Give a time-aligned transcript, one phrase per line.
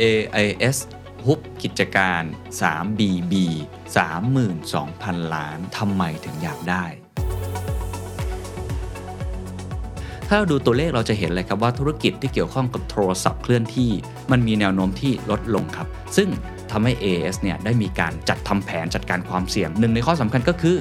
[0.00, 0.76] AIS
[1.26, 2.22] ฮุบกิจการ
[2.60, 3.34] 3BB
[4.14, 6.84] 32,000 ล้านทำไมถึงอยากได้
[10.28, 13.90] ถ้าเราดูตัวเลขเราจะเห็นเลยครับว่าธุรกิจที่เกี่ยวข้องกับโทรศัพท์เคลื่อนที่
[14.30, 16.28] มันมีแนวโน้มที่ลดลงครับ ซึ่ง
[16.70, 20.76] ทำให้ AS เนี่ยได้มีการจัดทำแผนจัดการความเสี่ยงหนึ่งในข้อสำคัญก็คือ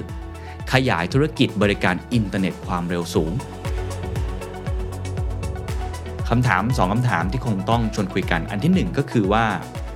[0.73, 3.31] ขยายธุรกิจบริการอินเทอร์เน็ตความเร็วสูง
[6.33, 9.45] คำถาม 2คำถามที่คงต้องชวนคุยกัน อันที่ 1 ก็คือว่า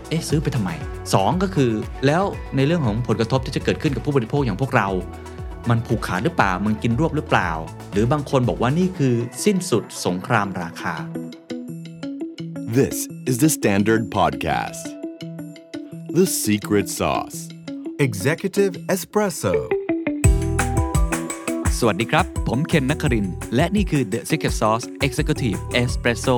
[0.09, 0.69] เอ๊ะซื้อไปทำไม
[1.09, 1.71] 2 ก็คือ
[2.05, 2.23] แล้ว
[2.55, 4.87] ในเรื่องของผลกระทบที่จะเกิดขึ้นกับผู้บริโภคอย่างพวกเรา
[5.69, 7.51] มันผูกขาดหรือเปล่า มันกินรวบหรือเปล่า
[7.91, 10.95] หรือบางคนบอกว่านี่คือสิ้นสุดสงครามราคา
[12.77, 12.97] This
[13.29, 14.85] is the Standard Podcast.
[16.17, 17.39] The Secret Sauce.
[18.07, 19.55] Executive Espresso
[21.79, 26.37] สวัสดีครับ ผมเคนนักคริน และนี่คือ The Secret Sauce Executive Espresso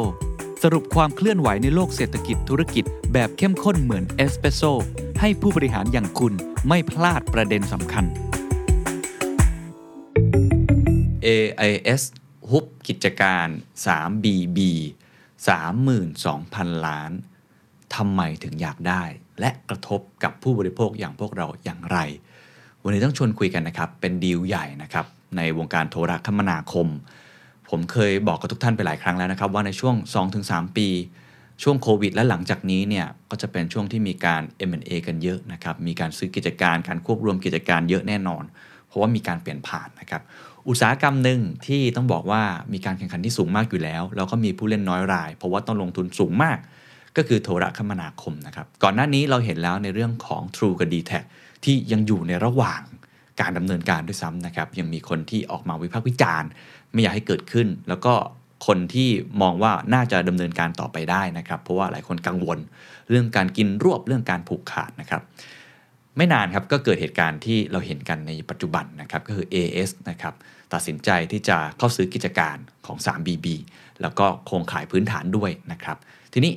[0.64, 4.62] สรุปความเคลื่อนไหวในโลกเศรษฐกิจธุรกิจ แบบเข้มข้นเหมือนเอสเปรสโซ
[5.20, 6.34] ให้ผู้บริหารอย่างคุณ
[6.68, 8.06] ไม่พลาดประเด็นสำคัญ
[11.26, 12.02] AIS
[12.50, 13.48] ฮุบกิจการ
[13.86, 14.60] 3BB
[16.18, 17.12] 32,000 ล้าน
[17.96, 19.04] ทำไมถึงอยากได้
[19.40, 21.98] และกระทบกับผู้บริโภคอย่างพวกเราอย่างไร
[22.84, 26.88] วันนี้ต้องชวนคุยกันนะครับ เป็นดีลใหญ่นะครับ ในวงการโทรคมนาคม
[27.70, 29.96] ผมเคยบอกกับทุกท่านไปหลายครั้งแล้วนะครับ ว่าในช่วง
[30.36, 30.88] 2-3 ปี
[31.64, 38.44] ช่วงโควิด และหลังจากนี้เนี่ยก็จะเป็นช่วงที่มีการ M&A กันเยอะนะครับ มีการซื้อกิจการการควบรวมกิจการเยอะแน่นอน
[38.88, 40.22] เพราะว่ามีการเปลี่ยนผ่านนะครับ
[40.68, 42.42] อุตสาหกรรมหนึ่งที่ต้องบอกว่า
[42.74, 46.58] มีการแข่งขันที่สูงมากอยู่แล้ว แล้วก็มีผู้เล่นน้อยราย เพราะว่าต้องลงทุนสูงมาก
[47.18, 51.12] ก็คือโทรคมนาคมนะครับก่อนหน้านี้เราเห็นแล้วในเรื่องของ True กับ d t แท
[51.64, 52.82] ที่ยังอยู่ในระหว่าง
[53.42, 56.50] การดำเนินการด้วยซ้ำนะครับ ยังมีคนที่ออกมาวิพากษ์วิจารณ์
[56.94, 58.14] ไม่อยากให้เกิดขึ้น แล้วก็
[58.68, 59.10] คนที่
[59.42, 62.60] มองว่าน่าจะดำเนินการต่อไปได้นะครับ เพราะว่าหลายคนกังวล
[63.10, 65.22] เรื่องการกินรวบเรื่องการผูกขาดนะครับ
[66.18, 70.34] ไม่นานครับก็เกิดเหตุการณ์ที่เราเห็นกันในปัจจุบันนะครับก็คือ AS นะครับ
[70.74, 73.48] ตัดสินใจที่จะเข้าซื้อกิจการของ 3BB
[74.02, 75.98] แล้วก็โครงข่ายพื้นฐานด้วยนะครับ
[76.34, 76.54] ทีนี้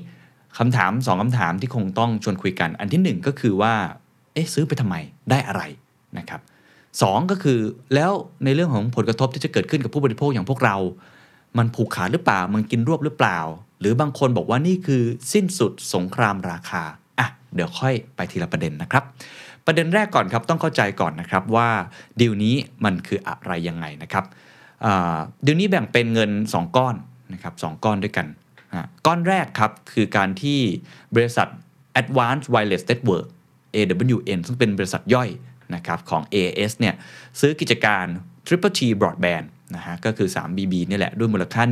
[0.59, 3.75] คำถาม 2คำถามที่คงต้องชวนคุยกัน อันที่ 1 ก็คือว่า
[4.33, 4.97] เอ๊ะซื้อไปทำไม
[5.31, 5.63] ได้อะไร
[6.19, 6.41] นะครับ
[7.03, 7.59] สก็คือ
[7.95, 8.13] แล้ว
[8.45, 10.77] ในเรื่องของผลกระทบที่จะเกิดขึ้นกับผู้บริโภคอย่างพวกเรา
[11.59, 13.39] มันผูกขาดหรือเปล่ามันกินรวบหรือเปล่า
[13.81, 15.03] หรือบางคนบอกว่านี่คือ
[15.33, 16.83] สิ้นสุดสงครามราคา
[17.19, 19.05] อะเดี๋ยวค่อยไปทีละประเด็นนะครับ
[19.67, 21.69] ประเด็นแรกก่อนครับต้องเข้าใจก่อนนะครับว่า
[22.21, 24.25] ดีลนี้มันคืออะไรยังไงนะครับ
[25.47, 26.95] ดีลนี้แบ่งเป็นเงิน 2 ก้อน
[27.33, 28.27] นะครับสก้อนด้วยกัน
[29.07, 30.59] ก้อนแรกครับคือการที่
[31.15, 31.49] บริษัท
[32.01, 33.27] Advanced Wireless Network
[33.75, 35.29] AWN ซึ่งเป็นบริษัทย่อย
[35.75, 36.95] นะครับของ AS เนี่ย
[37.41, 38.05] ซื้อกิจการ
[38.47, 41.63] Triple T Broadband นะฮะก็คือ 3BB นี่แหละ ด้วยมูลค่า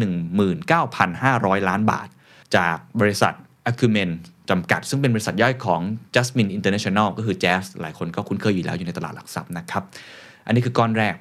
[1.51, 2.09] 19,500 ล้านบาท
[2.57, 3.33] จากบริษัท
[3.71, 4.11] Acumen
[4.51, 5.81] จำกัด ซึ่งเป็นบริษัทย่อยของ
[6.15, 9.83] Jasmine International ก็คือ Jazz หลายคนก็คุ้นเคยอยู่แล้วอยู่ในตลาดหลักทรัพย์นะครับ
[10.47, 11.15] อันนี้คือก้อนแรก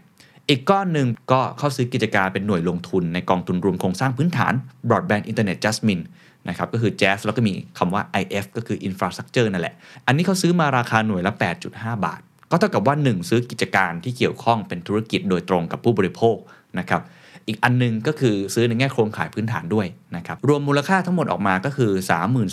[0.50, 4.54] อีกก้อนหนึ่งก็เข้าซื้อกิจการเป็นหน่วยลงทุนในกองทุนรวมโครงสร้างพื้นฐาน
[4.88, 6.04] Broadband Internet Jasmine
[6.50, 9.76] นะครับก็คือ Jazz แล้วก็มีคำว่า IF ก็คือ Infrastructure นั่นแหละ
[10.08, 11.34] อันนี้เขาซื้อมาราคาหน่วยละ
[11.70, 12.22] 8.5 บาท
[12.52, 16.38] ก็เท่ากับว่า 1 ซื้อกิจการที่เกี่ยวข้องเป็นธุรกิจโดยตรงกับผู้บริโภค
[16.80, 17.02] นะครับ
[17.48, 21.92] อีกอันนึงก็คือซื้อในแง่โครงข่ายพื้นฐานด้วยนะครับรวมมูลค่าทั้งหมดออกมาก็คือ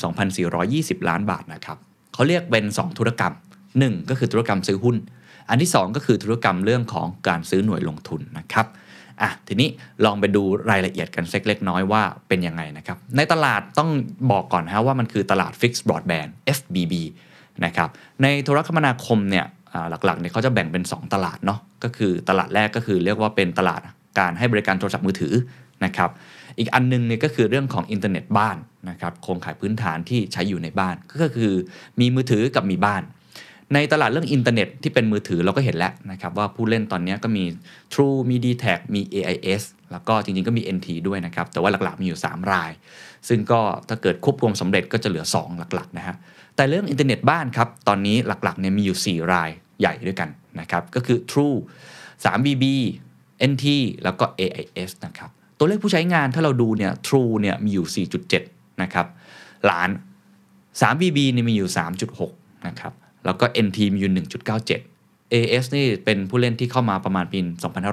[0.04, 1.78] 32,420 ล้านบาทนะครับ
[2.14, 3.34] เขาเรียกเป็น 2 ธุรกรรม
[3.70, 4.96] 1 ก็คือธุรกรรมซื้อหุ้น
[5.48, 8.66] อันที่ 2 ก็คือธุรกรรมเรื่องของการซื้อหน่วยลงทุนนะครับ
[9.22, 9.68] อะทีนี้
[10.04, 13.90] ลองไปดูรายละเอียดกันสักเล็กน้อยว่าเป็นยังไงนะครับในตลาดต้อง
[14.30, 16.94] บอกก่อนนะว่ามันคือตลาด Fixed Broadband FBB
[17.64, 17.88] นะครับ
[18.22, 19.46] ในโทรคมนาคมเนี่ย
[19.90, 23.80] หลักๆเนี่ยเขาจะแบ่งเป็น 2 ตลาดเนาะก็คือตลาดแรกก็คือเรียกว่าเป็นตลาด
[24.18, 25.34] การให้บริการโทรศัพท์มือถือ
[25.84, 26.10] นะครับ
[26.58, 28.56] อีกอันนึงเนี่ยก็คือเรื่องของอินเทอร์เน็ตบ้าน
[28.90, 31.54] นะครับโครงข่ายพื้นฐานที่ใช้อยู่ในบ้านก็คือ
[32.00, 33.02] มีมือถือกับมีบ้าน
[33.74, 37.44] ในตลาดเรื่องอินเทอร์เน็ตที่เป็นมือถือเราก็เห็นแล้วนะครับว่าผู้เล่นตอนนี้ก็มี
[37.92, 38.64] True มี dtac
[38.94, 42.70] มี AIS แล้วก็จริงๆก็มี NT ด้วยนะครับแต่ว่าหลักๆมีอยู่ 3 ราย
[43.28, 46.16] ซึ่งก็ถ้าเกิดควบรวมสำเร็จก็จะเหลือ 2 หลักๆนะฮะ
[46.56, 49.50] แต่เรื่องอินเทอร์เน็ตบ้านครับตอนนี้หลักๆเนี่ยมีอยู่ 4 ราย
[49.80, 50.28] ใหญ่ด้วยกัน
[50.60, 51.56] นะครับ ก็คือ True
[52.24, 52.64] 3BB
[53.50, 53.64] NT
[54.04, 59.06] แล้วก็ AIS นะครับ ตัวเลขผู้ใช้งานถ้าเราดูเนี่ย True เนี่ยมีอยู่ 4.7 นะครับ
[59.70, 59.88] ล้าน
[60.80, 61.70] 3BB เนี่ยมีอยู่
[62.18, 62.92] 3.6 นะครับ
[63.24, 67.38] แล้วก็ NT มีอยู่ 1.97 AS นี่เป็นผู้เล่นที่เข้ามาประมาณปี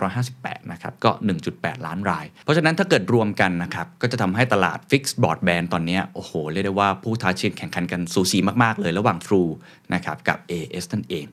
[0.10, 1.12] 2558 นะครับ ก็
[1.48, 9.52] 1.8 ล้านราย เพราะฉะนั้นถ้าเกิดรวมกันนะครับ ก็จะทำให้ตลาด Fixed Broadband ตอนนี้ โอ้โห เรียกได้ว่าผู้ท้าชิงแข่งขันกันสูสีมาก ๆ เลยระหว่าง True
[9.94, 11.26] นะครับ กับ AS นั่นเอง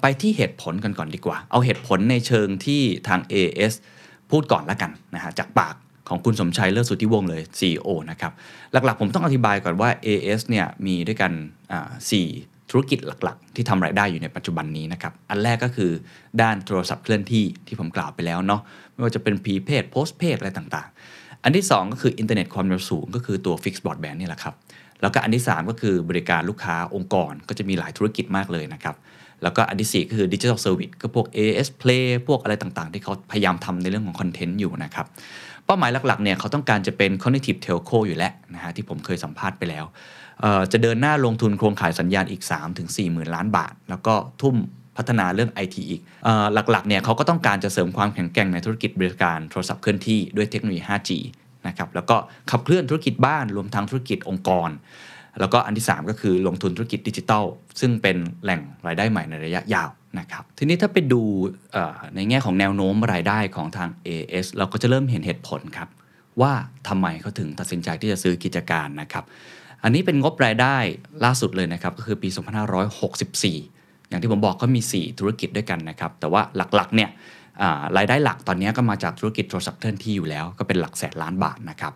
[0.00, 3.72] ไปที่เหตุผลกันก่อนดีกว่า เอาเหตุผลในเชิงที่ทาง AS
[4.30, 5.74] พูดก่อนละกันนะฮะจากปาก
[6.08, 8.32] ของคุณสมชัยเลิศสุทธิวงศ์เลย CEO นะครับ
[8.72, 11.32] หลักๆผมต้องอธิบายก่อนว่า AS เนี่ยมีด้วยกัน
[12.10, 12.26] สี่
[12.70, 15.90] ธุรกิจหลักๆ ที่ทำรายได้อยู่ในปัจจุบันนี้นะครับ อันแรกก็คือ
[16.42, 18.60] ด้านโทรศัพท์เคลื่อนที่ที่ผมกล่าวไปแล้วเนาะ
[18.92, 24.54] ไม่ว่าจะเป็น prepaid postpaid อะไรต่างๆ อันที่ 2 ก็คืออินเทอร์เน็ตความเร็วสูง ก็คือตัว fixed broadband นี่แหละครับ
[25.02, 28.96] แล้วก็อันที่ 3 ก็คือบริการลูกค้าองค์กรก็จะมีหลายธุรกิจมากเลยนะครับ
[29.42, 35.06] แล้วก็อันที่ 4 ก็คือดิจิทัลเซอร์วิสก็พวก AS Play พวกอะไรต่างๆ ที่เขาพยายามทำในเรื่องของคอนเทนต์อยู่นะครับ
[35.66, 39.84] เป้าหมายหลักๆเนี่ยเขาต้องการจะเป็น connective telco อยู่แล้วนะฮะที่ผมเคยสัมภาษณ์ไปแล้ว
[40.72, 42.42] จะเดินหน้าลงทุนโครงข่ายสัญญาณอีก
[42.76, 44.56] 3-4หมื่นล้านบาท แล้วก็ทุ่ม
[44.96, 46.28] พัฒนาเรื่อง IT อีกอ
[46.70, 51.10] หลักๆเนี่ยเขาก็ต้องการจะเสริมความแข็งแกร่งในธุรกิจบริการโทรศัพท์เคลื่อนที่ด้วยเทคโนโลยี 5G
[51.66, 52.16] นะครับแล้วก็
[52.50, 54.70] ขับเคลื่อนธุรกิจบ้านรวมทั้งธุรกิจองค์กร
[55.40, 57.44] แล้วก็อันที่ 3 ก็คือลงทุนธุรกิจดิจิทัล
[57.80, 61.22] ซึ่งเป็นแหล่งรายได้ใหม่ในระยะยาวนะครับทีนี้ถ้าไปดู
[62.14, 65.88] ในแง่ของแนวโน้มรายได้ของทาง AS เราก็จะเริ่มเห็นเหตุผลครับ
[66.40, 66.52] ว่า
[66.88, 69.24] ทำไมเขาถึงตัดสินใจที่จะซื้อกิจการนะครับ
[69.84, 70.76] อันนี้เป็นงบรายได้
[71.24, 72.28] ล่าสุดเลยนะครับ ก็คือปี
[73.14, 77.10] 2564 อย่างที่ผมบอกก็มี 4 ธุรกิจด้วยกันนะครับ แต่ว่าหลักๆเนี่ย
[77.96, 81.92] รายได้หลักตอนนี้ก็มาจากธุรกิจโทรศัพท์เคลื่อนที่อยู่แล้ว ก็เป็นหลักแสนล้านบาทนะครับ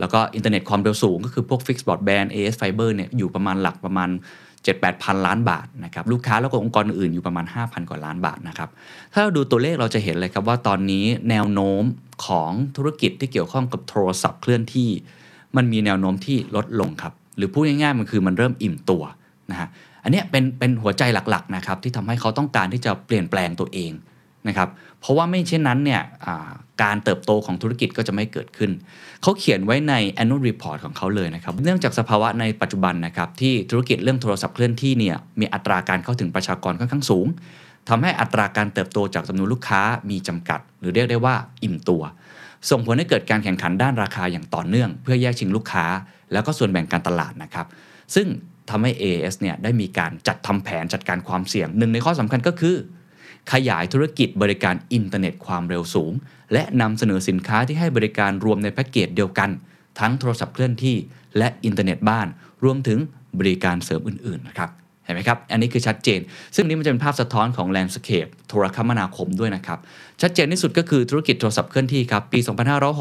[0.00, 4.10] แล้วก็อินเทอร์เน็ตความเร็วสูงก็คือพวก Fixed Broadband AIS Fibre เนี่ยอยู่ประมาณหลักประมาณ
[4.56, 8.68] 7-8 พันล้านบาทนะครับลูกค้าแล้วก็องค์กรอื่นอยู่ประมาณ 5,000 กว่าล้านบาทนะครับ
[9.12, 11.82] ถ้าเราดูตัวเลขเราจะเห็นเลยครับว่าตอนนี้แนวโน้ม
[12.26, 14.90] ของธุรกิจที่เกี่ยวข้องกับโทรศัพท์เคลื่อนที่
[15.56, 19.02] มันมีแนวโน้มที่ลดลงครับหรือพูดง่ายๆมันคือมันเริ่มอิ่มตัว
[19.50, 19.68] นะฮะ
[20.02, 23.92] อันนี้เป็นเป็นหัวใจหลักๆนะครับที่ทำให้เขาต้องการที่จะเปลี่ยนแปลงตัวเอง
[24.48, 24.68] นะครับ
[25.00, 26.02] เพราะว่าไม่เช่นนั้นเนี่ย
[26.82, 28.70] การเติบโตของธุรกิจก็จะไม่เกิดขึ้น
[29.22, 37.26] เขาเขียนไว้ใน annual report ของเขาเลยนะครับ เนื่องจากสภาวะในปัจจุบันนะครับที่ธุรกิจเรื่องโทรศัพท์เคลื่อนที่เนี่ยมีอัตราการเข้าถึงประชากรค่อนข้างสูง
[37.88, 42.02] ทำให้อัตราการเติบโตจากจำนวนลูกค้ามีจำกัด หรือเรียกได้ว่าอิ่มตัว
[42.70, 45.84] ส่งผลให้เกิดการแข่งขันด้านราคาอย่างต่อเนื่อง เพื่อแย่งชิงลูกค้า
[46.32, 47.66] แล้วก็ส่วนแบ่งการตลาดนะครับ
[48.14, 48.26] ซึ่ง
[48.70, 52.76] ทำให้ AIS เนี่ยได้มีการจัดทำแผนจัดการความเสี่ยงหนึ่งในข้อสำคัญก็คือ
[53.52, 56.12] ขยายธุรกิจบริการอินเทอร์เน็ตความเร็วสูง
[56.52, 59.50] และนำเสนอสินค้าที่ให้บริการรวมในแพ็กเกจเดียวกัน
[60.00, 60.96] ทั้งโทรศัพท์เคลื่อนที่
[61.38, 62.26] และอินเทอร์เน็ตบ้าน
[62.64, 62.98] รวมถึง
[63.38, 64.70] บริการเสริมอื่นๆนะครับ
[65.04, 66.20] เห็นไหมครับ อันนี้คือชัดเจน
[66.54, 69.78] ซึ่งนี้มันจะเป็นภาพสะท้อนของ landscape โทรคมนาคมด้วยนะครับ
[70.22, 72.38] ชัดเจนที่สุดก็คือธุรกิจโทรศัพท์เคลื่อนที่ครับ ปี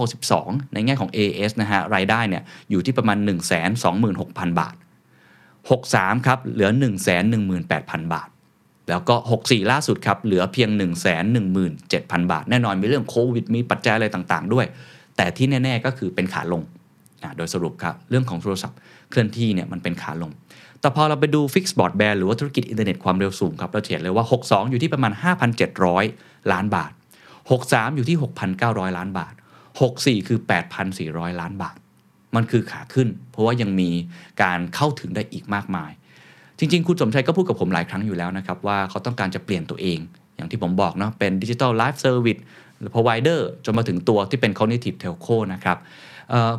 [0.06, 3.18] 2562 ในแง่ของ AIS นะฮะ รายได้เนี่ยอยู่ที่ประมาณ
[3.90, 4.76] 126,000 บาท
[5.50, 6.70] 63 ครับ เหลือ
[7.42, 8.28] 118,000 บาท
[8.90, 11.16] แล้วก็ 64 ล่าสุดครับเหลือเพียง 1 1 7 0
[11.56, 14.66] 0 0 บาท แน่นอนมีเรื่องโควิดมีปัจจัยอะไรต่างๆ ด้วย
[15.18, 16.62] แต่ที่แน่ ๆ ก็คือเป็นขาลง
[17.38, 18.78] โดยสรุปครับเรื่องของโทรศัพท์
[19.10, 20.32] เคลื่อนที่เนี่ยมันเป็นขาลง
[20.80, 25.12] แต่พอเราไปดู Fixed Broadband หรือว่าธุรกิจอินเทอร์เน็ตความเร็วสูงครับเราเห็นเลยว่า 62 อยู่ที่ประมาณ
[25.82, 26.92] 5,700 ล้านบาท
[27.44, 28.18] 63 อยู่ที่
[28.58, 29.34] 6,900 ล้านบาท
[29.82, 30.40] 64 คือ
[30.90, 31.76] 8,400 ล้านบาท
[32.36, 33.90] มันคือขาขึ้น เพราะว่ายังมี
[34.44, 35.92] การเข้าถึงได้อีกมากมาย
[36.60, 40.00] จริง ๆ คุณสมชัยก็พูดกับผมหลายครั้งอยู่แล้วนะครับ ว่าเขาต้องการจะเปลี่ยนตัวเอง
[40.36, 42.38] อย่างที่ผมบอกเนาะเป็น digital life service
[42.80, 45.78] หรือ provider จนมาถึงตัวที่เป็น cognitive telco นะครับ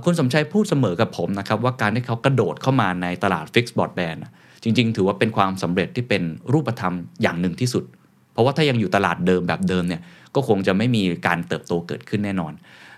[0.05, 4.20] คุณสมชัยพูดเสมอกับผมนะครับ ว่าการที่เขากระโดดเข้ามาในตลาด Fixed Broadband
[4.62, 7.85] จริง ๆ ถือว่าเป็นความสำเร็จที่เป็นรูปธรรมอย่างหนึ่งที่สุด
[8.32, 10.00] เพราะว่าถ้ายังอยู่ตลาดเดิมแบบเดิมเนี่ย
[10.35, 12.52] ก็คงจะไม่มีการเติบโตเกิดขึ้นแน่นอน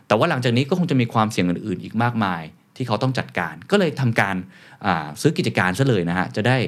[0.07, 2.43] แต่ว่าหลังจากนี้ก็คงจะมีความเสี่ยงอื่นๆ อีกมากมาย
[2.77, 4.37] ที่เขาต้องจัดการ ก็เลยทำการ
[5.21, 6.59] ซื้อกิจการซะเลยนะฮะจะได้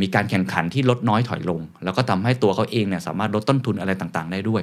[0.00, 4.62] มีการแข่งขันที่ลดน้อยถอยลง แล้วก็ทำให้ตัวเขาเองเนี่ยสามารถลดต้นทุนอะไรต่างๆ ได้ด้วย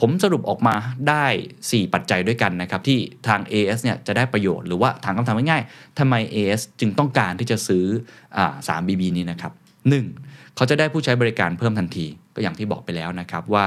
[0.00, 0.74] ผมสรุปออกมา
[1.08, 1.26] ได้
[1.60, 2.98] 4 ปัจจัยด้วยกันนะครับที่
[3.28, 7.84] ทาง AS เนี่ยจะได้ประโยชน์หรือว่าถามคำถามง่ายๆทำไม AS จึงต้องการที่จะซื้อ
[8.36, 9.52] อ 3BB นี้นะครับ
[10.04, 10.56] 1.
[10.56, 13.66] เขาจะได้ผู้ใช้บริการเพิ่มทันทีก็อย่างที่บอกไปแล้วนะครับว่า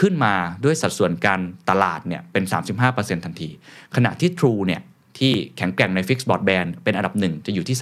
[0.00, 0.34] ขึ้นมา
[0.64, 2.44] ด้วยสัดส่วนการตลาดเนี่ยเป็น
[2.84, 3.50] 35%ทันที
[3.96, 4.80] ขณะที่ True เนี่ย
[5.18, 7.76] ที่แข็งแกร่งใน Fixed Broadband เป็นอันดับหนึ่งจะอยู่ที่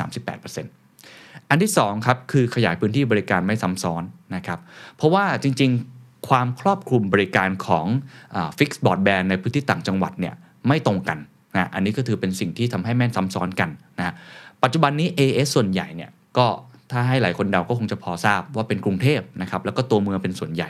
[0.72, 4.02] 38%อันที่2ครับคือขยายพื้นที่บริการไม่ซ้ำซ้อน
[4.36, 4.58] นะครับ
[4.96, 7.86] เพราะว่าจริงๆความครอบคลุมบริการของ
[8.58, 10.34] Fixed Broadband ในพื้นที่ต่างจังหวัดเนี่ย
[10.68, 11.18] ไม่ตรงกัน
[11.56, 14.14] นะอันนี้ก็ถือเป็นสิ่งที่ทำให้แม่นซ้ำซ้อนกันนะ
[14.62, 16.46] ปัจจุบันนี้ AS ส่วนใหญ่เนี่ยก็
[16.92, 20.68] ถ้าให้หลายคนเดาก็คงจะพอทราบว่าเป็นกรุงเทพนะครับแล้วก็ตัวเมืองเป็นส่วนใหญ่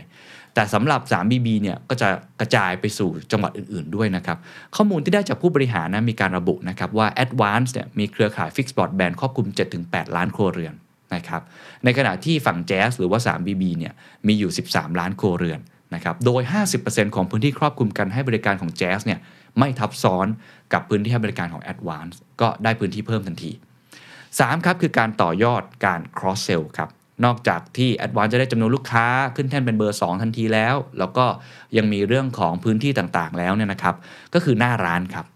[0.56, 2.08] แต่สำหรับ 3BB เนี่ยก็จะ
[2.40, 4.38] กระจายไปสู่จังหวัดอื่น ๆ ด้วยนะครับ
[4.76, 9.48] ข้อมูลที่ได้จากผู้บริหารนะมีการระบุนะครับว่า Advance เนี่ยมีเครือข่าย Fixed Broadband ครอบคลุม
[9.82, 10.74] 7-8 ล้านครัวเรือน
[11.14, 11.42] นะครับ
[11.84, 13.92] ในขณะที่ฝั่ง Jazz หรือว่า 3BB เนี่ย
[14.26, 15.60] มีอยู่ 13 ล้านครัวเรือน
[15.94, 16.42] นะครับ โดย
[16.78, 19.20] 50%ของพื้นที่ครอบคลุมกันให้บริการของ Jazz เนี่ย
[19.58, 20.26] ไม่ทับซ้อน
[20.72, 23.52] กับพื้นที่ให้บริการของ Advance ก็ได้พื้นที่เพิ่มทันที
[24.08, 26.90] 3 ครับคือการต่อยอดการ cross sell ครับ
[27.24, 29.06] นอกจากที่ Advance จะได้จำนวนลูกค้า
[29.36, 31.24] ขึ้นแท่นเป็นเบอร์ 2 ทันทีแล้ว แล้วก็
[31.76, 33.94] ยังมีเรื่องของพื้นที่ต่างๆแล้วเนี่ยนะครับ
[34.34, 35.26] ก็คือหน้าร้านครับ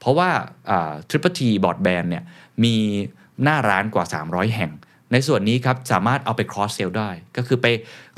[0.00, 0.28] เพราะว่า
[1.08, 2.24] Triple T Broadband เนี่ย
[2.64, 2.76] มี
[3.42, 4.70] หน้าร้านกว่า 300 แห่ง
[5.12, 7.66] ในส่วนนี้ครับ สามารถเอาไป cross sell ได้ ก็คือไป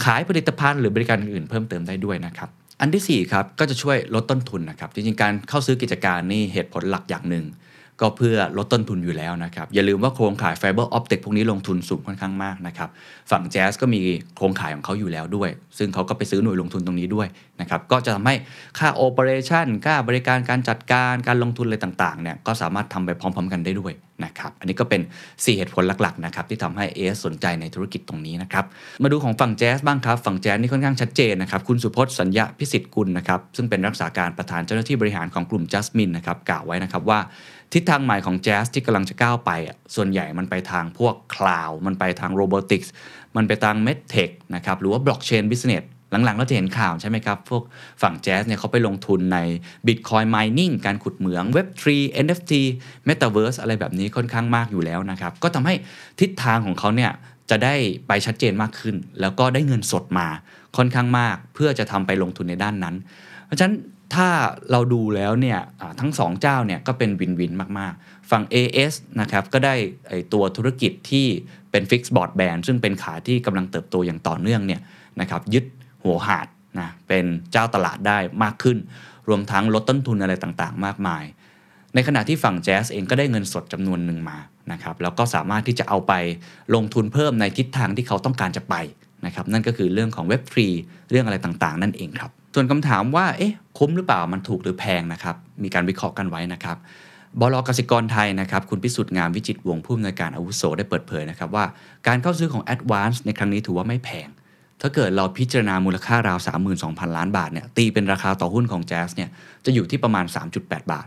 [0.05, 2.49] ขายผลิตภัณฑ์หรือบริการอื่นเพิ่มเติมได้ด้วยนะครับ
[2.81, 7.45] อันที่4ครับก็จะช่วยลดต้นทุนนะครับจริงๆการเข้าซื้อกิจการนี่เหตุผลหลักอย่างหนึ่ง
[8.01, 12.89] ก็เพื่อลดต้นทุนอยู่แล้วนะครับ อย่าลืมว่าโครงข่ายไฟเบอร์ออปติกพวกนี้ลงทุนสูงค่อนข้างมากนะครับ
[13.31, 14.01] ฝั่ง JAS ก็มี
[14.37, 17.27] โครงข่ายของเขาอยู่แล้วด้วย ซึ่งเขาก็ไปซื้อหน่วยลงทุนตรงนี้ด้วย
[17.61, 18.35] นะครับ ก็จะทำให้
[18.79, 28.65] ค่า operation ค่าบริการการจัดการการลงทุนอะไรต่างๆเนี่ยก็สามารถทำไปพร้อม ๆ กันได้ด้วยนะครับ อันนี้ก็เป็น 4 เหตุผลหลักๆนะครับที่ทำให้ AIS สนใจในธุรกิจตรงนี้นะครับ
[29.03, 37.19] มาดูของฝั่งแจ๊สบ้างครับ ฝั่งแจ๊สนี่ค่อนข้างชัดเจนนะครับ คุณสุพจน์สัญญพิสิทธิ์กุลนะครับ ซึ่งเป็นรักษาการประธานเจ้าหน้าที่บริหารของกลุ่มจัสมินนะครับกล่าวไว้นะครับว่า
[37.73, 42.93] ทิศทางใหม่ของ JAS ที่กำลังจะก้าวไปอะส่วนใหญ่มันไปทางพวก cloud มันไปทาง robotics
[43.37, 45.85] มันไปทาง MedTech นะครับหรือว่า blockchain business
[46.25, 47.63] หลังๆเราจะเห็นข่าวใช่ไหมครับ พวก
[48.03, 49.39] ฝั่ง JAS เนี่ยเขาไปลงทุนใน
[49.87, 51.87] Bitcoin Mining การขุดเหมือง Web3
[52.25, 52.53] NFT
[53.09, 55.75] Metaverse อะไรแบบนี้ค่อนข้างมากอยู่แล้วนะครับ ก็ทำให้
[56.21, 57.11] ทิศทางของเขาเนี่ย
[57.51, 57.75] จะได้
[58.09, 60.29] ไปชัดเจนมากขึ้น แล้วก็ได้เงินสดมา
[60.77, 62.95] ค่อนข้างมาก เพื่อจะทำไปลงทุนในด้านนั้น
[63.47, 63.75] เพราะฉะนั้น
[64.15, 64.29] ถ้า
[64.71, 65.59] เราดูแล้วเนี่ย
[66.01, 69.75] ทั้งสองเจ้าเนี่ยก็เป็นวินวินมาก ๆ ฝั่ง AS นะครับก็ได้
[70.09, 71.27] ไอตัวธุรกิจที่
[71.71, 74.81] เป็น Fixed Broadband ซึ่งเป็นขาที่กำลังเติบโตอย่างต่อเนื่องเนี่ย
[75.21, 75.65] นะครับยึด
[76.05, 76.47] หัวหาด
[76.79, 78.79] นะเป็นเจ้าตลาดได้มากขึ้น
[79.29, 81.25] รวมทั้งลดต้นทุนอะไรต่างๆ มากมาย
[81.95, 84.39] ในขณะที่ฝั่งแจ๊สเองก็ได้เงินสดจำนวนหนึ่งมา
[84.73, 86.13] นะครับแล้วก็สามารถที่จะเอาไป
[86.75, 88.75] ลงทุนเพิ่มในทิศทางที่เขาต้องการจะไป
[89.27, 90.69] นะครับนั่นก็คือเรื่องของเว็บฟรี
[91.11, 96.77] เรื่องอะไรต่างๆ นั่นเองครับ ส่วนคำถามว่า เอ๊ะ คุ้มหรือเปล่า มันถูกหรือแพงนะครับ มีการวิเคราะห์กันไว้นะครับ
[97.41, 101.65] บลกสิกรไทยนะครับ คุณพิสุทธิ์งามวิจิตวงผู้อำนวยการอาวุโสได้เปิดเผยนะครับว่า
[102.07, 104.29] การเข้าซื้อของ Advance ในครั้งนี้ถือว่าไม่แพง
[104.81, 106.39] ถ้าเกิดเราพิจารณามูลค่าราว
[106.77, 109.31] 32,000 ล้านบาทเนี่ย ตีเป็นราคาต่อหุ้นของแจ๊สเนี่ย
[109.65, 110.25] จะอยู่ที่ประมาณ
[110.59, 111.07] 3.8 บาท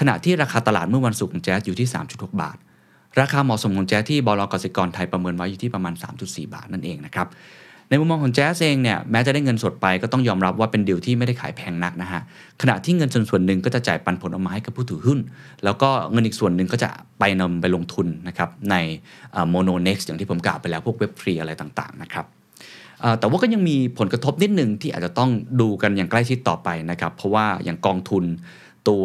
[0.00, 2.56] ขณะที่ราคาตลาดเมื่อวันศุกร์ของแจ๊สอยู่ที่ 3.6 บาท
[3.20, 7.28] ราคาเหมาะสมของแจ๊สที่บลกสิกรไทยประเมินไว้อยู่ที่ประมาณ 3.4 บาทนั่นเองนะครับ
[7.88, 12.22] ในมุมมองของแจ๊สเองเนี่ยแม้จะได้เงินสดไปก็ต้องยอมรับว่าเป็นดีลที่ไม่ได้ขายแพงนักนะฮะ
[12.62, 15.18] ขณะที่เงินส่วนส่วนหนึ่งก็จะจ่ายปันผลออกมาให้กับผู้ถือหุ้น
[15.64, 18.74] แล้วก็เงินอีกส่วนหนึ่งก็จะไปนำไปลงทุนนะครับใน
[19.50, 22.26] โมโนเน็กซ์อย่างที่ผมกล่าวไปแล้วพวกเว็บฟรีอะไรต่างๆนะครับ
[23.18, 25.30] แต่ว่าก็ยังมีผลกระทบนิดหนึ่งที่อาจจะต้อง
[25.60, 28.24] ดูกันอย่างใกล้ชิดต่อไปนะครับเพราะว่าอย่างกองทุน
[28.88, 29.04] ตัว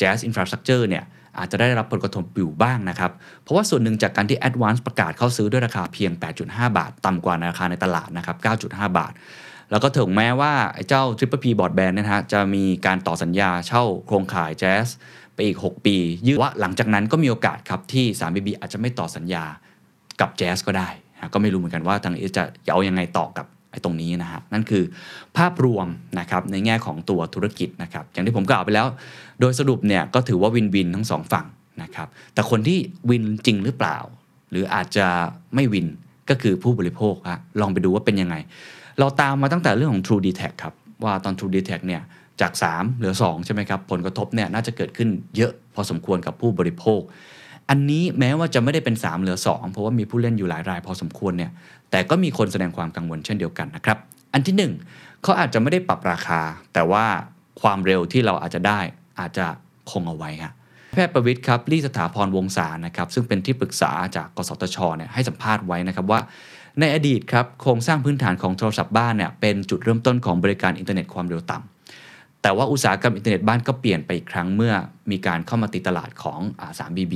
[0.00, 1.04] Jazz Infrastructure เนี่ย
[1.38, 3.12] อาจจะได้รับผลกระทบอยู่บ้างนะครับ
[3.42, 6.12] เพราะว่าส่วนหนึ่งจากการที่ Advance ประกาศเข้าซื้อด้วยราคาเพียง
[6.44, 8.36] 8.5 บาท ต่ำกว่าราคาในตลาดนะครับ
[8.68, 9.12] 9.5 บาท
[9.70, 10.52] แล้วก็ถึงแม้ว่า
[10.88, 14.86] เจ้า Triple P Broadband นะฮะจะมีการต่อสัญญาเช่าโครงข่าย Jazz
[15.34, 15.96] ไปอีก 6 ปี
[16.26, 19.44] ยืดว่าหลังจากนั้นก็มีโอกาสครับที่ 3BB อาจจะไม่ต่อสัญญา
[20.20, 20.88] กับ Jazz ก็ได้
[21.32, 24.84] ก็ไม่รู้เหมือนกันว่าทางเอจะเอายังไงต่อกับ ไอ้ตรงนี้นะฮะนั่นคือ
[25.36, 25.86] ภาพรวม
[26.18, 28.86] นะครับในแง่ของตัวธุรกิจนะครับอย่างที่ผมกล่าวไปแล้ว
[29.40, 31.46] โดยสรุปเนี่ยก็ถือว่าวินวินทั้งสองฝั่ง
[31.82, 32.78] นะครับแต่คนที่
[33.10, 33.98] วินจริงหรือเปล่า
[34.50, 35.06] หรืออาจจะ
[35.54, 35.86] ไม่วิน
[36.30, 38.36] ก็คือผู้บริโภคฮะลองไปดูว่าเป็นยังไง
[38.98, 40.74] เราตามมาตั้งแต่เรื่องของ True d e t a c ครับ
[41.04, 42.02] ว่าตอน True d e t a c เนี่ย
[42.40, 47.00] จาก 3 เหลือ 2 ใช่ไหมครับ ผลกระทบเนี่ยน่าจะเกิดขึ้นเยอะพอสมควรกับผู้บริโภค
[47.70, 51.50] อันนี้แม้ว่าจะไม่ได้เป็น 3 เหลือ 2 เพราะว่ามีผู้เล่นอยู่หลายรายพอสมควรเนี่ย
[51.90, 53.98] แต่ก็มีคนแสดงความกังวลเช่นเดียวกันนะครับ
[54.32, 56.40] อันที่ 1เขาอาจจะไม่ได้ปรับราคา
[56.74, 57.04] แต่ว่า
[57.60, 58.80] ความเร็วที่เราอาจจะได้
[59.20, 59.46] อาจจะ
[59.90, 60.52] คงเอาไว้ครับ
[60.94, 66.20] แพทย์ประวิทย์ครับลี่สถาพรวงศานะครับซึ่งเป็นที่ปรึกษาจากกสทชเนี่ยให้สัมภาษณ์ไว้นะครับว่า
[66.80, 74.74] ในอดีตครับโครงสร้างพื้นฐานของโทรศัพท์บ้านเนี่ยเป็นจุดเริ่มต้นของบริการอินเทอร์เน็ตความเร็วต่ำแต่ว่าอุตสาหกรรมอินเทอร์เน็ตบ้านก็เปลี่ยนไปอีกครั้งเมื่อ
[75.10, 76.40] มีการเข้ามาตีตลาดของ
[76.78, 77.14] 3BB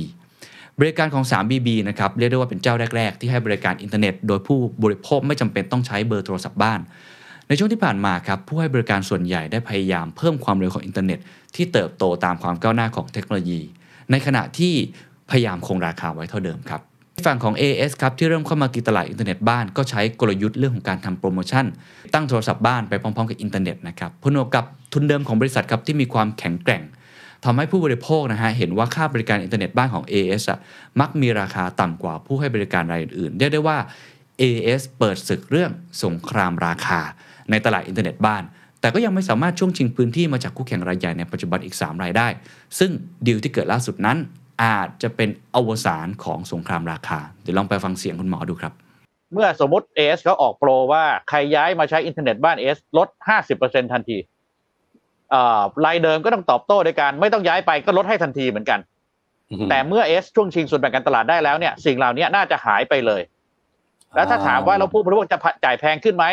[0.79, 6.79] บริการของ 3BB นะครับเรียกได้ว่าเป็นเจ้าแรก ๆ ที่ให้บริการอินเทอร์เน็ต โดยผู้บริโภคไม่จำเป็นต้องใช้เบอร์โทรศัพท์บ้าน
[7.47, 11.19] ในช่วงที่ผ่านมาครับผู้ให้บริการส่วนใหญ่ได้พยายามเพิ่มความเร็วของอินเทอร์เน็ต
[11.55, 13.61] ที่เติบโตตามความก้าวหน้าของเทคโนโลยี
[14.11, 14.73] ในขณะที่
[15.29, 16.81] พยายามคงราคาไว้เท่าเดิมครับ
[17.27, 21.65] ฝั่งของ AS ครับที่เริ่มเข้ามาตีตลาดอินเทอร์เน็ตบ้านก็ใช้กลยุทธ์เรื่องของการทำโปรโมชั่น
[22.13, 26.83] ตั้งโทรศัพท์บ้านไปพร้อมๆกับอินเทอร์เน็ตนะครับผนวกกับทุนเดิมของบริษัทครับที่มีความแข็งแกร่ง
[27.45, 30.59] ทำให้ผู้บริโภคนะฮะเห็นว่าค่าบริการอินเทอร์เน็ตบ้านของ AS อะ
[30.99, 33.77] มักมีราคาต่ำกว่าผู้ให้บริการรายอื่นๆเรียกได้ว่า
[34.41, 35.71] AS เปิดศึกเรื่อง
[36.03, 37.01] สงครามราคา
[37.49, 38.43] ในตลาดอินเทอร์เน็ตบ้าน
[38.81, 42.27] แต่ก็ยังไม่สามารถช่วงชิงพื้นที่มาจากคู่แข่งรายใหญ่ในปัจจุบันอีก 3 รายได้
[42.79, 42.91] ซึ่ง
[43.25, 44.17] ดีลที่เกิดล่าสุดนั้น
[44.63, 48.73] อาจจะเป็นอวสานของสงครามราคา เดี๋ยวลองไปฟังเสียงคุณหมอดูครับ
[49.33, 53.07] เมื่อสมมติ AIS เขาออกโปรว่าใครย้ายมาใช้อินเทอร์เน็ตบ้าน AIS ลด
[53.49, 54.17] 50%ทันที
[55.85, 58.79] รายเดิมก็ต้องตอบโต้ด้วยการไม่ต้องย้ายไปก็ลดให้ทันทีเหมือนกัน
[59.69, 63.21] แต่เมื่อ AIS ช่วงชิงส่วนแบ่งการตลาดได้แล้วเนี่ย สิ่งเหล่านี้น่าจะหายไปเลย
[64.15, 66.25] แล้วถ้าถามว่าเราผู้บริโภคจะจ่ายแพงขึ้นไหม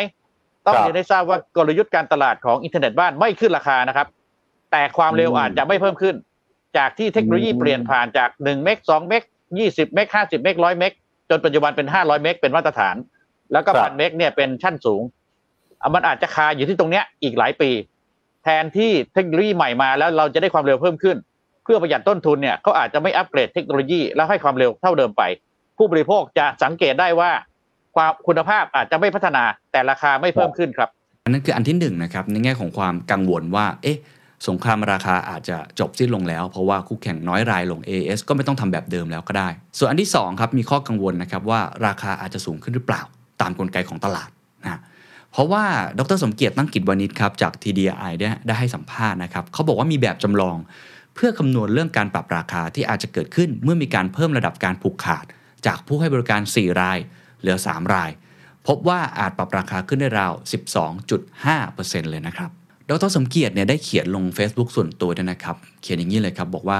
[0.65, 4.07] ต้องครับเรียนให้ทราบว่ากลยุทธ์การตลาดของอินเทอร์เน็ตบ้านไม่ขึ้นราคานะครับ
[4.71, 6.15] แต่ความเร็วอืมอาจจะไม่เพิ่มขึ้น
[6.77, 9.23] จากที่เทคโนโลยีอืมเปลี่ยนผ่านจาก1เมก2เมก
[9.59, 10.91] 20เมก50เมก100เมก
[11.29, 12.95] จนปัจจุบันเป็น 500เมกเป็นมาตรฐาน
[13.53, 15.01] แล้วก็พันเมกเนี่ยเป็นชั้นสูง
[15.81, 17.69] อะมันอาจจะคาอยู่ที่ตรงเนี้ยอีกหลายปี
[18.47, 21.17] แทนที่เทคโนโลยีใหม่มาแล้วเราจะได้ความเร็วเพิ่มขึ้น
[21.63, 25.23] เพื่อประหยัดต้นทุนเนี่ยเขาอาจจะไม่อัปเกรดเทคโนโลยีแล้วให้ความเร็วเท่าเดิมไป
[25.77, 27.31] ผู้บริโภคจะสังเกตได้ว่า
[27.95, 30.89] ความคุณภาพอาจจะไม่พัฒนาแต่ราคาไม่เพิ่มขึ้นครับ
[31.23, 33.97] อันนั้นคืออันที่หนึ่งนะครับในแง่ของความกังวลว่า เอ๊ะ
[34.47, 43.01] สงครามราคาอาจจะจบสิ้นลงแล้ว เพราะว่าคู่แข่งน้อยรายลง AS ก็ไม่ต้องทำแบบเดิมแล้วก็ได้ ส่วนอันที่สองครับมีข้อกังวลนะครับว่าราคาอาจจะสูงขึ้นหรือเปล่า
[43.41, 44.29] ตามกลไกของตลาด
[44.63, 44.79] นะ
[45.35, 45.65] เพราะว่า
[45.99, 50.57] ดรสมเกียรติตั้งกิจวานิชครับจาก TDI ได้ได้ให้สัมภาษณ์นะครับเขาบอกว่ามีแบบจำลอง
[51.15, 55.25] เพื่อคำนวณเรื่องการปรับราคาที่อาจจะเกิดขึ้นเมื่อมีการเพิ่มระดับการผูกขาด
[55.65, 56.99] จากผู้ให้บริการ 4 ราย
[57.39, 58.11] เหลือ 3 ราย
[58.67, 60.33] พบว่าอาจปรับราคาขึ้นได้ราว
[61.01, 62.49] 12.5%เลยนะครับ
[62.89, 66.79] ดรสมเกียรติเนี่ยได้เขียนลง Facebook ส่วนตัวด้วยนะครับ เขียนอย่างนี้เลยครับ บอกว่า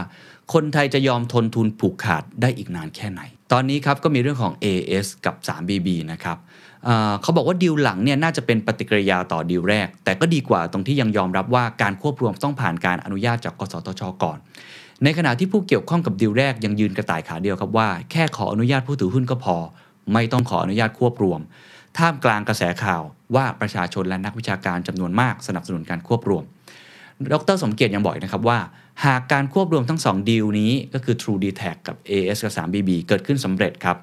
[0.53, 3.21] คนไทยจะยอมทนทุนผูกขาดได้อีกนานแค่ไหน
[3.57, 6.37] ตอนนี้ครับก็มีเรื่องของ AS กับ 3BB นะครับ
[6.85, 14.37] เเขาบอกว่าดีลหลังเนี่ยน่าจะเป็นปฏิกิริยาต่อดีลแรก แต่ก็ดีกว่าตรงที่ยังยอมรับว่าการควบรวมต้องผ่านการอนุญาตจากกสทช ก่อน
[15.03, 19.57] ในขณะที่ผู้เกี่ยวข้องกับดีลแรกยังยืนกระต่ายขาเดียวครับว่าแค่ขออนุญาตผู้ถือหุ้นก็พอ
[20.13, 21.39] ไม่ต้องขออนุญาตควบรวม
[21.97, 23.01] ท่ามกลางกระแสข่าว
[23.35, 26.43] ว่าประชาชนและนักวิชาการจำนวนมากสนับสนุนการควบรวม
[27.33, 28.59] ดรสมเกียรติยังบอกอีกนะครับว่า
[29.05, 33.97] หากการควบรวมทั้ง 2 ดีลนี้ก็คือ True d t a c กับ AS กับ 3BB เกิดขึ้นสำเร็จครับ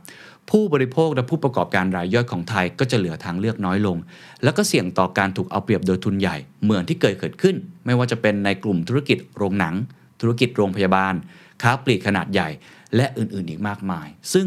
[0.50, 3.96] ผู้บริโภคและผู้ประกอบการรายย่อยของไทยก็จะเหลือทางเลือกน้อยลง
[4.42, 9.74] แล้วก็เสี่ยงต่อการถูกเอาเปรียบโดยทุนใหญ่ เหมือนที่เกิดเกิดขึ้น ไม่ว่าจะเป็นในกลุ่มธุรกิจโรงหนัง
[10.20, 11.14] ธุรกิจโรงพยาบาล
[11.62, 12.48] ค้าปลีกขนาดใหญ่
[12.96, 14.46] และอื่นๆอีกมากมาย ซึ่ง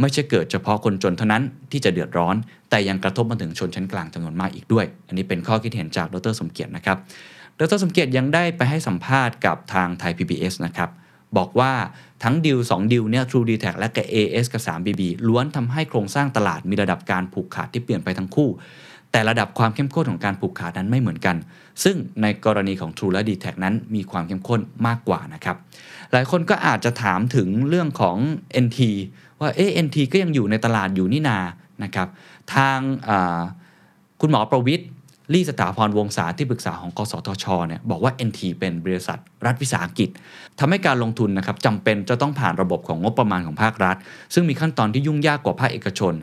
[0.00, 2.36] ไม่ใช่เกิดเฉพาะคนจนเท่านั้นที่จะเดือดร้อน
[2.70, 6.98] แต่ยังกระทบมาถึงชนชั้นกลางจำนวนมากอีกด้วย อันนี้เป็นข้อคิดเห็นจากดรสมเกียรตินะครับ
[7.58, 10.90] ดรสมเกียรติยังได้ไปให้สัมภาษณ์กับทางไทย PBS นะครับ
[11.36, 11.72] บอกว่า
[12.22, 18.48] ทั้งดิว2ดิวเนี่ย True d t a c และกับ AS กับ 3BB ล้วนทำให้โครงสร้างตลาดมีระดับการผูกขาดที่เปลี่ยนไปทั้งคู่
[19.12, 21.36] แต่ระดับความเข้มข้นของการผูกขาดนั้นไม่เหมือนกัน
[21.84, 25.56] ซึ่งในกรณีของ True และ d t a c นั้นมีความเข้มข้นมากกว่านะครับ
[26.12, 28.16] หลายคนก็อาจจะถามถึงเรื่องของ
[28.64, 28.78] NT
[29.40, 31.38] ว่าเอ๊ะ NT ก็ยังอยู่ในตลาดอยู่นี่นา
[31.84, 32.08] นะครับ
[32.54, 32.78] ทาง
[34.20, 34.88] คุณหมอประวิทย์
[35.32, 40.08] ลี่สถาพรวงศาที่ปรึกษาของกสทชเนี่ยบอกว่า NT เป็นบริษัทรัฐวิสาหกิจ
[40.58, 43.96] ทำให้การลงทุนนะครับจำเป็นจะต้องผ่านระบบของงบประมาณของภาครัฐ
[44.34, 46.14] ซึ่งมีขั้นตอนที่ยุ่งยากกว่าภาคเอกชน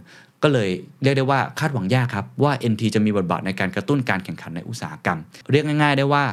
[0.44, 0.70] ก็เลย
[1.04, 5.20] เรียกได้ว่าคาดหวังยากครับ ว่า NT จะมีบทบาทในการกระตุ้นการแข่งขันในอุตสาหกรรม
[5.52, 6.24] เรียกง่าย ๆ ได้ว่า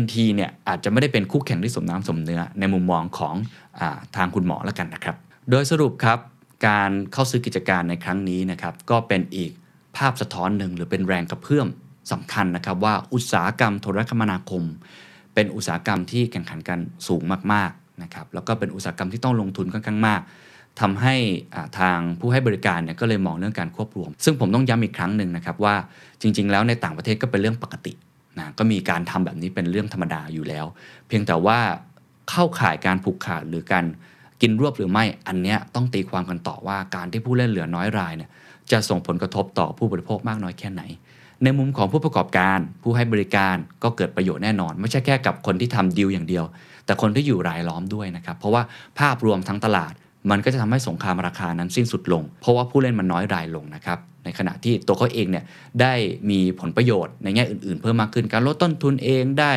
[0.00, 3.34] NT เนี่ยอาจจะไม่ได้เป็นคู่แข่งที่สมน้ำสมเนื้อในมุมมองของ
[3.80, 3.82] อ
[4.16, 5.16] ทางคุณหมอแล้วกันนะครับ
[5.50, 6.18] โดยสรุปครับ
[6.68, 9.50] การเข้าซื้อกิจการในครั้งนี้นะครับก็เป็นอีก
[9.96, 11.68] ภาพสะท้อนหนึ่งหรือเป็นแรงกระเพื่อม
[12.12, 14.62] สำคัญนะครับว่าอุตสาหกรรมโทรคมนาคม
[15.34, 20.20] เป็นอุตสาหกรรมที่แข่งขันกันสูงมากๆนะครับแล้วก็เป็นอุตสาหกรรมที่ต้องลงทุนค่อนข้างมาก
[20.80, 21.14] ทำให้
[21.78, 25.74] ทางผู้ให้บริการเนี่ยก็เลยมองเรื่องการควบรวม ซึ่งผมต้องย้ำอีกครั้งหนึ่งนะครับว่า
[26.20, 27.92] จริง ๆ แล้วในต่างประเทศก็เป็นเรื่องปกติ
[28.38, 30.66] นะก็มีการทำแบบนี้เป็นเรื่องธรรมดาอยู่แล้ว
[31.08, 31.58] เพียงแต่ว่า
[32.30, 33.84] เข้าข่ายการผูกขาดหรือการ
[34.42, 38.30] กินรวบหรือไม่อันเนี้ยต้องตีความกันต่อว่าการที่ผู้เล่นเหลือน้อยรายเนี่ย
[38.72, 40.82] จะส่งผลกระทบต่อผู้บริโภคมากน้อยแค่ไหน
[41.44, 46.44] ในมุมของผู้ประกอบการผู้ให้บริการก็เกิดประโยชน์แน่นอน ไม่ใช่แค่กับคนที่ทำดีลอย่างเดียว
[46.86, 48.62] แต่คนที่อยู่รายล้อมด้วยนะครับเพราะว่า
[48.98, 49.92] ภาพรวมทั้งตลาด
[50.30, 55.44] มันก็จะทำให้สงครามราคานั้นสิ้นสุดลง เพราะว่าผู้เล่นมันน้อยรายลงนะครับในขณะที่ตัวเขาเองเนี่ย
[55.80, 55.94] ได้
[56.30, 59.52] มีผลประโยชน์ในแง่อื่นๆ เพิ่มมากขึ้นการลดต้นทุนเองได้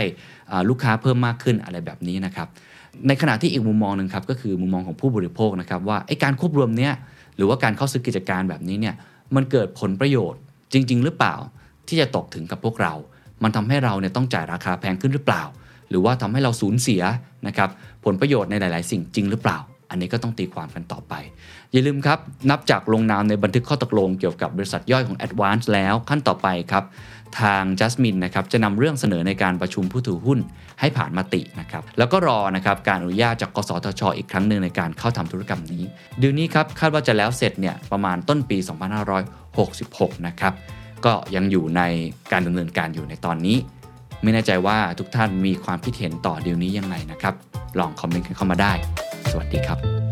[0.69, 2.47] ลูกค้าเพิ่มมากขึ้นอะไรแบบนี้นะครับ
[3.07, 6.93] ในขณะที่อีกมุมมองหนึ่งครับก็คือมุมมองของผู้บริโภคนะครับว่าไอ้การควบรวมเนี้ย
[7.35, 8.95] หรือว่าการเข้าซื้อกิจการแบบนี้เนี่ย
[9.35, 10.41] มันเกิดผลประโยชน์
[10.73, 11.35] จริง ๆ หรือเปล่า
[11.89, 12.93] ที่จะตกถึงกับพวกเรา
[13.43, 15.43] มันทำให้เราเนี่ยต้องจ่ายราคาแพงขึ้นหรือเปล่า
[15.89, 17.01] หรือว่าทำให้เราสูญเสีย
[17.47, 17.69] นะครับ
[18.05, 19.57] ผลประโยชน์ในหลาย ๆ สิ่งจริงหรือเปล่า
[19.89, 21.13] อันนี้ก็ต้องตีความกันต่อไป
[21.71, 26.83] อย่าลืมครับ นับจากลงนามในบันทึกข้อตกลงเกี่ยวกับบริษัทย่อยของ Advance แล้วขั้นต่อไปครับ
[27.41, 30.39] ทาง Jasmine นะครับจะนำเรื่องเสนอในการประชุมผู้ถือหุ้น
[30.79, 35.83] ให้ผ่านมตินะครับแล้วก็รอนะครับการอนุญาตจากกสทช อีกครั้งหนึ่งในการเข้าทำธุรกรรมนี้
[36.19, 38.57] เดือนนี้ครับคาดว่าจะแล้วเสร็จเนี่ยประมาณต้นปี
[39.41, 40.53] 2566 นะครับ
[41.05, 41.81] ก็ยังอยู่ใน
[42.31, 43.57] การดำเนินการอยู่ในตอนนี้
[44.23, 47.33] ไม่แน่ใจว่าทุกท่านมีความคิดเห็นต่อดีลนี้ยังไงนะครับ
[47.79, 48.73] ลองคอมเมนต์กันเข้ามาได้
[49.31, 50.08] สวัสดีครับ